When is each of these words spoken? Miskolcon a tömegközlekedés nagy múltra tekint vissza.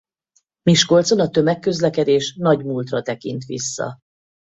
Miskolcon 0.61 1.19
a 1.19 1.29
tömegközlekedés 1.29 2.35
nagy 2.35 2.65
múltra 2.65 3.01
tekint 3.01 3.43
vissza. 3.45 3.97